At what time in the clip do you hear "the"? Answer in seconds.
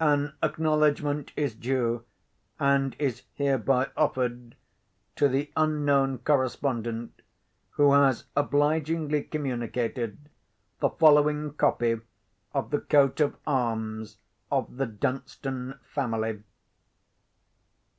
5.28-5.52, 10.80-10.88, 12.70-12.80, 14.78-14.86